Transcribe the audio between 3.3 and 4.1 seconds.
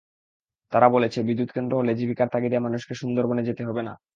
যেতে হবে না।